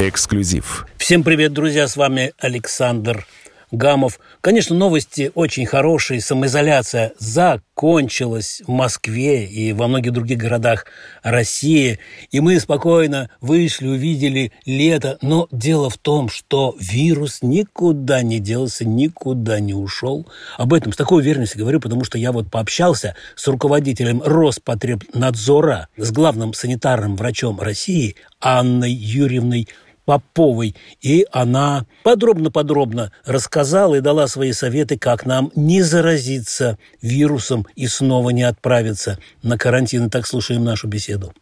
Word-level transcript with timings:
Эксклюзив. 0.00 0.86
Всем 0.96 1.22
привет, 1.22 1.52
друзья, 1.52 1.86
с 1.86 1.94
вами 1.94 2.32
Александр 2.38 3.26
Гамов. 3.70 4.18
Конечно, 4.40 4.74
новости 4.74 5.30
очень 5.34 5.66
хорошие. 5.66 6.22
Самоизоляция 6.22 7.12
закончилась 7.18 8.62
в 8.66 8.70
Москве 8.70 9.44
и 9.44 9.74
во 9.74 9.88
многих 9.88 10.12
других 10.12 10.38
городах 10.38 10.86
России. 11.22 11.98
И 12.30 12.40
мы 12.40 12.58
спокойно 12.60 13.28
вышли, 13.42 13.88
увидели 13.88 14.52
лето. 14.64 15.18
Но 15.20 15.48
дело 15.52 15.90
в 15.90 15.98
том, 15.98 16.30
что 16.30 16.74
вирус 16.80 17.40
никуда 17.42 18.22
не 18.22 18.38
делся, 18.38 18.86
никуда 18.86 19.60
не 19.60 19.74
ушел. 19.74 20.26
Об 20.56 20.72
этом 20.72 20.94
с 20.94 20.96
такой 20.96 21.20
уверенностью 21.20 21.60
говорю, 21.60 21.78
потому 21.78 22.04
что 22.04 22.16
я 22.16 22.32
вот 22.32 22.50
пообщался 22.50 23.16
с 23.36 23.46
руководителем 23.46 24.22
Роспотребнадзора, 24.24 25.88
с 25.98 26.10
главным 26.10 26.54
санитарным 26.54 27.16
врачом 27.16 27.60
России 27.60 28.16
Анной 28.40 28.92
Юрьевной 28.92 29.68
Поповой, 30.10 30.74
и 31.00 31.24
она 31.30 31.86
подробно-подробно 32.02 33.12
рассказала 33.24 33.94
и 33.94 34.00
дала 34.00 34.26
свои 34.26 34.50
советы, 34.50 34.98
как 34.98 35.24
нам 35.24 35.52
не 35.54 35.82
заразиться 35.82 36.78
вирусом 37.00 37.64
и 37.76 37.86
снова 37.86 38.30
не 38.30 38.42
отправиться 38.42 39.20
на 39.44 39.56
карантин. 39.56 40.06
И 40.06 40.10
так 40.10 40.26
слушаем 40.26 40.64
нашу 40.64 40.88
беседу. 40.88 41.32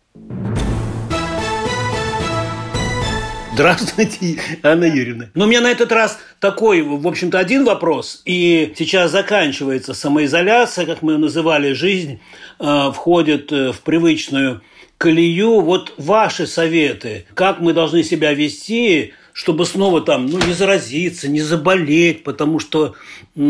Здравствуйте, 3.55 4.39
Анна 4.63 4.85
Юрьевна. 4.85 5.31
Но 5.33 5.47
у 5.47 5.49
меня 5.49 5.63
на 5.63 5.71
этот 5.71 5.91
раз 5.91 6.19
такой, 6.39 6.83
в 6.83 7.09
общем-то, 7.09 7.39
один 7.39 7.65
вопрос. 7.65 8.21
И 8.27 8.75
сейчас 8.77 9.13
заканчивается 9.13 9.95
самоизоляция, 9.95 10.85
как 10.85 11.01
мы 11.01 11.13
ее 11.13 11.19
называли, 11.19 11.73
жизнь 11.73 12.21
э, 12.61 12.91
входит 12.95 13.51
э, 13.51 13.73
в 13.73 13.81
привычную 13.81 14.61
колею. 14.99 15.61
Вот 15.61 15.95
ваши 15.97 16.47
советы, 16.47 17.27
как 17.35 17.61
мы 17.61 17.73
должны 17.73 18.03
себя 18.03 18.33
вести, 18.35 19.15
чтобы 19.33 19.65
снова 19.65 20.01
там, 20.01 20.27
ну, 20.27 20.39
не 20.39 20.53
заразиться, 20.53 21.29
не 21.29 21.41
заболеть, 21.41 22.25
потому 22.25 22.59
что 22.59 22.95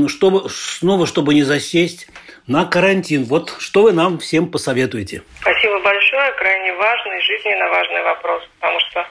чтобы, 0.06 0.48
снова, 0.50 1.06
чтобы 1.06 1.34
не 1.34 1.42
засесть 1.42 2.08
на 2.46 2.64
карантин. 2.66 3.24
Вот 3.24 3.56
что 3.58 3.82
вы 3.82 3.92
нам 3.92 4.18
всем 4.18 4.50
посоветуете? 4.50 5.22
Спасибо 5.40 5.80
большое. 5.80 6.32
Крайне 6.32 6.74
важный, 6.74 7.20
жизненно 7.22 7.68
важный 7.68 8.02
вопрос, 8.02 8.42
потому 8.58 8.80
что 8.80 9.06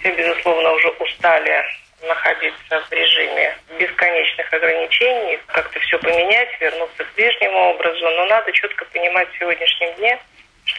все, 0.00 0.14
безусловно, 0.14 0.72
уже 0.72 0.88
устали 0.88 1.64
находиться 2.06 2.82
в 2.88 2.92
режиме 2.92 3.56
бесконечных 3.78 4.52
ограничений, 4.52 5.38
как-то 5.46 5.78
все 5.80 5.98
поменять, 5.98 6.48
вернуться 6.60 7.04
к 7.04 7.12
прежнему 7.12 7.70
образу. 7.70 8.04
Но 8.04 8.26
надо 8.26 8.52
четко 8.52 8.84
понимать 8.86 9.28
в 9.32 9.38
сегодняшнем 9.38 9.94
дне, 9.98 10.18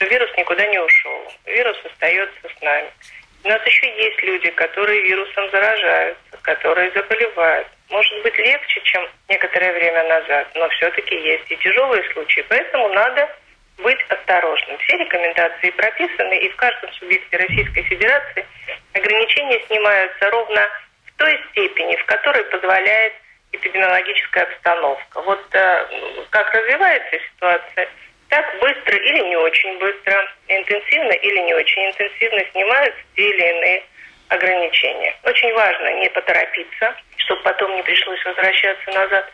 что 0.04 0.10
вирус 0.10 0.30
никуда 0.38 0.66
не 0.68 0.80
ушел. 0.80 1.34
Вирус 1.46 1.78
остается 1.86 2.50
с 2.58 2.62
нами. 2.62 2.90
У 3.44 3.48
нас 3.48 3.62
еще 3.66 3.88
есть 4.04 4.24
люди, 4.24 4.50
которые 4.52 5.02
вирусом 5.02 5.50
заражаются, 5.52 6.38
которые 6.42 6.92
заболевают. 6.92 7.68
Может 7.90 8.24
быть 8.24 8.38
легче, 8.38 8.82
чем 8.84 9.08
некоторое 9.30 9.74
время 9.74 10.04
назад, 10.08 10.48
но 10.56 10.68
все-таки 10.70 11.16
есть 11.16 11.52
и 11.52 11.58
тяжелые 11.58 12.04
случаи. 12.14 12.46
Поэтому 12.48 12.90
надо 12.90 13.30
быть 13.78 14.00
осторожным. 14.10 14.78
Все 14.80 14.98
рекомендации 14.98 15.70
прописаны, 15.72 16.38
и 16.38 16.50
в 16.50 16.56
каждом 16.56 16.92
субъекте 16.94 17.38
Российской 17.38 17.84
Федерации 17.84 18.46
ограничения 18.94 19.62
снимаются 19.68 20.30
ровно 20.32 20.68
в 21.06 21.18
той 21.18 21.40
степени, 21.52 21.96
в 21.98 22.06
которой 22.06 22.44
позволяет 22.46 23.14
эпидемиологическая 23.52 24.44
обстановка. 24.46 25.22
Вот 25.22 25.44
э, 25.54 25.88
как 26.30 26.54
развивается 26.54 27.20
ситуация– 27.36 27.88
так 28.34 28.60
быстро 28.60 28.98
или 28.98 29.20
не 29.30 29.36
очень 29.36 29.78
быстро, 29.78 30.28
интенсивно 30.48 31.12
или 31.12 31.40
не 31.42 31.54
очень 31.54 31.86
интенсивно 31.86 32.44
снимаются 32.52 33.00
те 33.16 33.30
или 33.30 33.48
иные 33.48 33.84
ограничения. 34.30 35.16
Очень 35.24 35.54
важно 35.54 36.00
не 36.00 36.10
поторопиться, 36.10 36.96
чтобы 37.18 37.44
потом 37.44 37.76
не 37.76 37.84
пришлось 37.84 38.26
возвращаться 38.26 38.90
назад. 38.90 39.32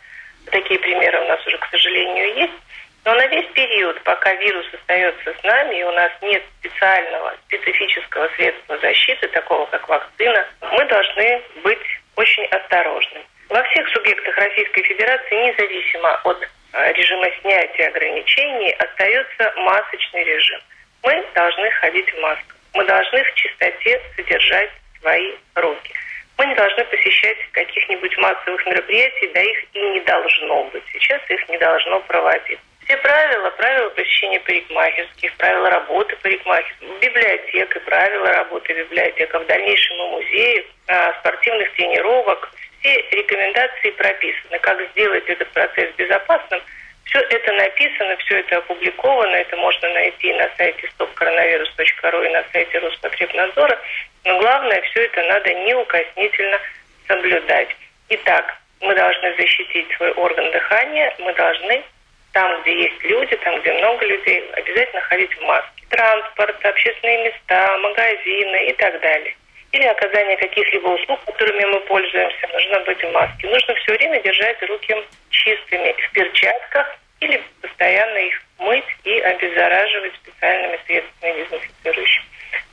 Такие 0.52 0.78
примеры 0.82 1.22
у 1.22 1.28
нас 1.30 1.48
уже, 1.48 1.58
к 1.60 1.68
сожалению, 1.72 2.36
есть. 2.36 2.60
Но 3.06 3.16
на 3.16 3.26
весь 3.28 3.48
период, 3.54 4.02
пока 4.04 4.34
вирус 4.34 4.66
остается 4.74 5.34
с 5.34 5.44
нами, 5.46 5.80
и 5.80 5.84
у 5.84 5.92
нас 5.92 6.12
нет 6.22 6.44
специального, 6.60 7.34
специфического 7.48 8.28
средства 8.36 8.78
защиты, 8.80 9.30
такого 9.30 9.66
как 9.68 9.88
вакцина, 9.88 10.46
мы 10.74 10.84
должны 10.84 11.42
быть 11.64 11.88
очень 12.18 12.44
осторожны. 12.48 13.22
Во 13.48 13.64
всех 13.64 13.88
субъектах 13.94 14.36
Российской 14.36 14.84
Федерации, 14.84 15.48
независимо 15.48 16.20
от 16.26 16.50
режима 16.74 17.28
снятия 17.42 17.88
ограничений 17.88 18.72
остается 18.72 19.54
масочный 19.58 20.24
режим. 20.24 20.60
Мы 21.04 21.26
должны 21.34 21.72
ходить 21.72 22.12
в 22.14 22.20
масках. 22.22 22.56
Мы 22.74 22.86
должны 22.86 23.24
в 23.24 23.34
чистоте 23.36 24.02
содержать 24.16 24.70
свои 25.00 25.34
руки. 25.56 25.94
Мы 26.38 26.46
не 26.46 26.56
должны 26.56 26.86
посещать 26.86 27.38
каких-нибудь 27.52 28.18
массовых 28.18 28.66
мероприятий, 28.66 29.30
да 29.34 29.42
их 29.42 29.58
и 29.74 29.80
не 29.80 30.00
должно 30.02 30.64
быть. 30.66 30.84
Сейчас 30.94 31.22
их 31.30 31.50
не 31.50 31.58
должно 31.58 32.00
проводить. 32.02 32.60
Все 32.86 32.98
правила, 32.98 33.50
правила 33.52 33.90
посещения 33.90 34.40
парикмахерских, 34.40 35.34
правила 35.36 35.70
работы 35.70 36.16
парикмахерских, 36.24 37.00
библиотек 37.02 37.76
и 37.76 37.80
правила 37.82 38.34
работы 38.34 38.74
библиотека, 38.74 39.40
в 39.40 39.46
дальнейшем 39.48 39.96
и 39.98 40.10
музеев, 40.10 40.66
э, 40.88 41.14
спортивных 41.20 41.74
тренировок, 41.74 42.52
все 42.80 43.06
рекомендации 43.12 43.92
прописаны, 43.92 44.60
как 44.60 44.80
сделать 44.92 45.26
этот 45.28 45.50
процесс 45.50 45.94
безопасным. 45.96 46.62
Все 47.06 47.20
это 47.20 47.54
написано, 47.54 48.16
все 48.18 48.40
это 48.40 48.58
опубликовано, 48.58 49.36
это 49.36 49.58
можно 49.58 49.90
найти 49.94 50.32
на 50.34 50.50
сайте 50.58 50.88
stopcoronavirus.ru 50.98 52.26
и 52.26 52.30
на 52.30 52.44
сайте 52.52 52.78
Роспотребнадзора. 52.80 53.80
Но 54.26 54.40
главное, 54.40 54.82
все 54.82 55.06
это 55.06 55.24
надо 55.24 55.54
неукоснительно 55.54 56.60
соблюдать. 57.08 57.70
Итак, 58.10 58.56
мы 58.82 58.94
должны 58.96 59.36
защитить 59.36 59.92
свой 59.98 60.12
орган 60.12 60.52
дыхания, 60.52 61.14
мы 61.20 61.34
должны 61.34 61.84
там, 62.32 62.62
где 62.62 62.84
есть 62.84 63.04
люди, 63.04 63.36
там, 63.38 63.60
где 63.60 63.74
много 63.74 64.06
людей, 64.06 64.48
обязательно 64.54 65.02
ходить 65.02 65.34
в 65.36 65.42
маске. 65.42 65.84
Транспорт, 65.90 66.64
общественные 66.64 67.26
места, 67.26 67.78
магазины 67.80 68.68
и 68.68 68.74
так 68.74 69.00
далее 69.02 69.36
или 69.72 69.84
оказание 69.84 70.38
каких-либо 70.38 70.88
услуг, 70.88 71.20
которыми 71.26 71.64
мы 71.66 71.80
пользуемся, 71.82 72.48
нужно 72.54 72.80
быть 72.82 73.04
в 73.04 73.12
маске. 73.12 73.48
Нужно 73.48 73.76
все 73.76 73.94
время 73.94 74.22
держать 74.22 74.62
руки 74.64 74.96
чистыми 75.30 75.96
в 75.98 76.12
перчатках 76.12 76.98
или 77.20 77.42
постоянно 77.62 78.18
их 78.18 78.42
мыть 78.58 78.86
и 79.04 79.20
обеззараживать 79.20 80.16
специальными 80.16 80.80
средствами 80.86 81.44
дезинфицирующими. 81.44 82.26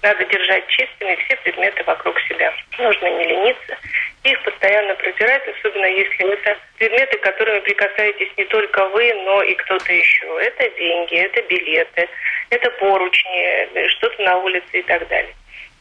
Надо 0.03 0.25
держать 0.25 0.67
чистыми 0.69 1.17
все 1.17 1.37
предметы 1.37 1.83
вокруг 1.85 2.19
себя. 2.23 2.53
Нужно 2.79 3.07
не 3.19 3.25
лениться, 3.25 3.77
их 4.25 4.43
постоянно 4.43 4.95
протирать, 4.95 5.43
особенно 5.49 5.87
если 5.87 6.33
это 6.33 6.59
предметы, 6.79 7.19
которыми 7.19 7.61
прикасаетесь 7.61 8.31
не 8.37 8.45
только 8.45 8.87
вы, 8.89 9.13
но 9.25 9.43
и 9.43 9.55
кто-то 9.55 9.93
еще. 9.93 10.39
Это 10.41 10.69
деньги, 10.77 11.17
это 11.17 11.43
билеты, 11.43 12.09
это 12.51 12.71
поручни, 12.73 13.89
что-то 13.89 14.23
на 14.23 14.37
улице 14.39 14.67
и 14.73 14.83
так 14.83 15.07
далее. 15.09 15.35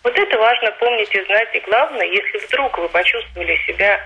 Вот 0.05 0.15
это 0.19 0.37
важно 0.37 0.71
помнить 0.73 1.15
и 1.15 1.23
знать. 1.23 1.49
И 1.55 1.59
главное, 1.61 2.05
если 2.05 2.37
вдруг 2.37 2.77
вы 2.77 2.87
почувствовали 2.89 3.57
себя 3.65 3.99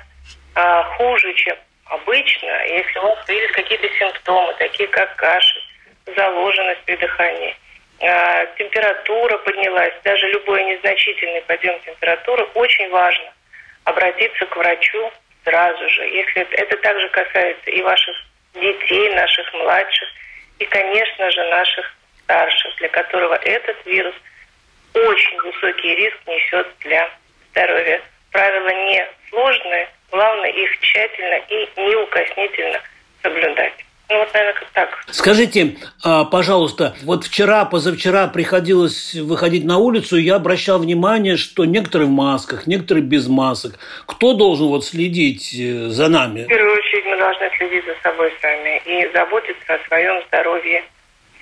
а, 0.55 0.83
хуже, 0.95 1.33
чем 1.33 1.57
обычно, 1.87 2.47
если 2.67 2.99
у 2.99 3.01
вас 3.01 3.25
появились 3.27 3.51
какие-то 3.51 3.89
симптомы, 3.99 4.53
такие 4.59 4.87
как 4.87 5.13
кашель, 5.17 5.61
заложенность 6.15 6.79
при 6.85 6.95
дыхании, 6.95 7.53
а, 7.99 8.45
температура 8.57 9.39
поднялась, 9.39 9.93
даже 10.05 10.25
любой 10.29 10.63
незначительный 10.63 11.41
подъем 11.41 11.77
температуры, 11.81 12.45
очень 12.53 12.89
важно 12.91 13.33
обратиться 13.83 14.45
к 14.45 14.55
врачу 14.55 15.11
сразу 15.43 15.89
же. 15.89 16.07
Если 16.07 16.43
это, 16.43 16.55
это 16.55 16.77
также 16.77 17.09
касается 17.09 17.71
и 17.71 17.81
ваших 17.81 18.15
детей, 18.53 19.13
наших 19.15 19.53
младших, 19.53 20.07
и, 20.59 20.65
конечно 20.65 21.29
же, 21.29 21.43
наших 21.49 21.93
старших, 22.23 22.77
для 22.77 22.87
которого 22.87 23.33
этот 23.33 23.85
вирус– 23.85 24.15
очень 24.93 25.41
высокий 25.41 25.95
риск 25.95 26.17
несет 26.27 26.67
для 26.81 27.09
здоровья. 27.51 28.01
Правила 28.31 28.69
не 28.85 29.07
сложные, 29.29 29.89
главное 30.11 30.49
их 30.49 30.79
тщательно 30.79 31.35
и 31.49 31.69
неукоснительно 31.77 32.79
соблюдать. 33.21 33.73
Ну 34.09 34.17
вот, 34.17 34.33
наверное, 34.33 34.53
как 34.59 34.69
так. 34.71 35.03
Скажите, 35.11 35.75
а, 36.03 36.25
пожалуйста, 36.25 36.95
вот 37.03 37.25
вчера, 37.25 37.63
позавчера 37.65 38.25
приходилось 38.25 39.13
выходить 39.13 39.65
на 39.65 39.77
улицу, 39.77 40.17
и 40.17 40.23
я 40.23 40.35
обращал 40.35 40.79
внимание, 40.79 41.37
что 41.37 41.65
некоторые 41.65 42.07
в 42.07 42.11
масках, 42.11 42.65
некоторые 42.65 43.03
без 43.03 43.27
масок. 43.27 43.73
Кто 44.07 44.33
должен 44.33 44.67
вот 44.67 44.83
следить 44.83 45.53
э, 45.53 45.89
за 45.89 46.07
нами? 46.07 46.45
В 46.45 46.47
первую 46.47 46.73
очередь 46.73 47.05
мы 47.05 47.17
должны 47.17 47.51
следить 47.55 47.85
за 47.85 47.95
собой 48.01 48.33
сами 48.41 48.81
и 48.85 49.11
заботиться 49.13 49.75
о 49.75 49.87
своем 49.87 50.23
здоровье 50.27 50.83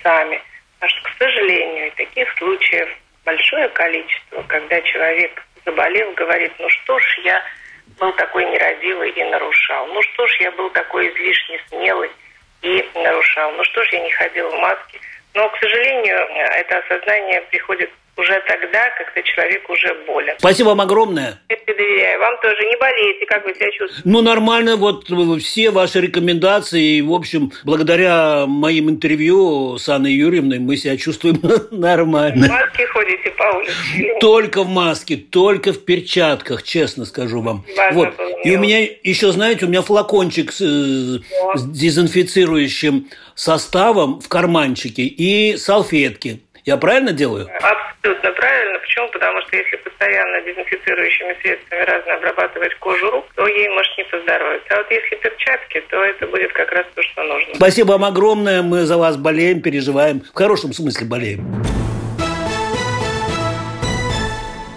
сами. 0.02 0.42
Потому 0.78 0.90
что, 0.90 1.08
к 1.08 1.12
сожалению, 1.18 1.90
таких 1.96 2.28
случаев 2.36 2.88
большое 3.28 3.68
количество, 3.68 4.42
когда 4.48 4.80
человек 4.80 5.44
заболел, 5.66 6.12
говорит, 6.12 6.50
ну 6.58 6.68
что 6.70 6.98
ж 6.98 7.18
я 7.24 7.42
был 7.98 8.10
такой 8.12 8.46
нерадивый 8.46 9.10
и 9.10 9.22
нарушал, 9.24 9.86
ну 9.88 10.00
что 10.00 10.26
ж 10.26 10.36
я 10.40 10.50
был 10.52 10.70
такой 10.70 11.10
излишне 11.10 11.60
смелый 11.68 12.10
и 12.62 12.88
нарушал, 12.94 13.52
ну 13.52 13.62
что 13.64 13.84
ж 13.84 13.88
я 13.92 14.00
не 14.00 14.10
ходил 14.12 14.48
в 14.48 14.58
маске. 14.58 14.98
Но, 15.34 15.46
к 15.50 15.58
сожалению, 15.58 16.16
это 16.60 16.78
осознание 16.78 17.42
приходит 17.50 17.90
уже 18.18 18.42
тогда, 18.46 18.90
когда 18.98 19.22
человек 19.22 19.68
уже 19.70 19.94
болен. 20.06 20.34
Спасибо 20.38 20.68
вам 20.68 20.80
огромное. 20.80 21.38
Я 21.48 21.56
доверяю. 21.66 22.20
Вам 22.20 22.34
тоже 22.42 22.64
не 22.64 22.76
болейте, 22.76 23.26
как 23.26 23.44
вы 23.44 23.54
себя 23.54 23.70
чувствуете? 23.70 24.02
Ну, 24.04 24.22
нормально, 24.22 24.76
вот 24.76 25.08
все 25.40 25.70
ваши 25.70 26.00
рекомендации, 26.00 27.00
в 27.00 27.12
общем, 27.12 27.52
благодаря 27.64 28.46
моим 28.46 28.90
интервью 28.90 29.78
с 29.78 29.88
Анной 29.88 30.12
Юрьевной 30.12 30.58
мы 30.58 30.76
себя 30.76 30.96
чувствуем 30.96 31.40
нормально. 31.70 32.46
В 32.46 32.50
маске 32.50 32.86
ходите 32.86 33.30
по 33.30 33.44
улице? 33.56 33.72
Только 34.20 34.62
в 34.62 34.68
маске, 34.68 35.16
только 35.16 35.72
в 35.72 35.84
перчатках, 35.84 36.62
честно 36.62 37.04
скажу 37.04 37.40
вам. 37.40 37.64
Важно 37.76 37.98
вот. 37.98 38.14
И 38.44 38.56
у 38.56 38.58
меня 38.58 38.80
еще, 39.02 39.32
знаете, 39.32 39.66
у 39.66 39.68
меня 39.68 39.82
флакончик 39.82 40.52
с, 40.52 40.60
э, 40.60 41.20
с 41.54 41.62
дезинфицирующим 41.64 43.08
составом 43.34 44.20
в 44.20 44.28
карманчике 44.28 45.02
и 45.02 45.56
салфетки. 45.56 46.40
Я 46.64 46.76
правильно 46.76 47.12
делаю? 47.12 47.48
Абсолютно 48.00 48.30
правильно. 48.32 48.78
Почему? 48.78 49.08
Потому 49.08 49.40
что 49.42 49.56
если 49.56 49.76
постоянно 49.76 50.40
дезинфицирующими 50.42 51.36
средствами 51.42 51.80
разно 51.82 52.14
обрабатывать 52.14 52.74
кожу 52.76 53.10
рук, 53.10 53.26
то 53.34 53.46
ей 53.46 53.68
может 53.70 53.98
не 53.98 54.04
поздоровиться. 54.04 54.74
А 54.74 54.76
вот 54.78 54.90
если 54.90 55.16
перчатки, 55.16 55.80
то 55.90 56.04
это 56.04 56.26
будет 56.28 56.52
как 56.52 56.70
раз 56.72 56.86
то, 56.94 57.02
что 57.02 57.22
нужно. 57.24 57.54
Спасибо 57.54 57.92
вам 57.92 58.04
огромное. 58.04 58.62
Мы 58.62 58.84
за 58.84 58.96
вас 58.96 59.16
болеем, 59.16 59.62
переживаем. 59.62 60.20
В 60.20 60.34
хорошем 60.34 60.72
смысле 60.72 61.06
болеем. 61.06 61.62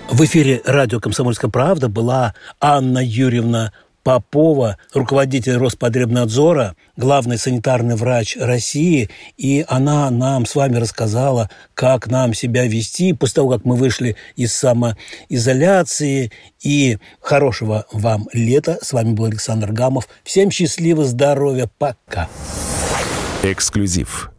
В 0.10 0.26
эфире 0.26 0.62
радио 0.66 1.00
«Комсомольская 1.00 1.50
правда» 1.50 1.88
была 1.88 2.34
Анна 2.60 3.00
Юрьевна 3.02 3.72
Попова, 4.04 4.78
руководитель 4.94 5.58
Роспотребнадзора, 5.58 6.76
главный 6.98 7.38
санитарный 7.38 7.96
врач 7.96 8.36
России, 8.40 9.10
и 9.38 9.64
она 9.68 10.10
нам 10.10 10.46
с 10.46 10.56
вами 10.56 10.78
рассказала, 10.78 11.50
как 11.74 12.08
нам 12.08 12.34
себя 12.34 12.66
вести 12.66 13.14
после 13.14 13.36
того, 13.36 13.50
как 13.50 13.66
мы 13.66 13.76
вышли 13.76 14.16
из 14.36 14.54
самоизоляции. 14.54 16.32
И 16.62 16.98
хорошего 17.20 17.86
вам 17.92 18.28
лета. 18.34 18.80
С 18.82 18.94
вами 18.94 19.14
был 19.14 19.26
Александр 19.26 19.72
Гамов. 19.72 20.08
Всем 20.24 20.52
счастливо, 20.52 21.06
здоровья, 21.06 21.70
пока. 21.78 22.28
Эксклюзив 23.44 24.31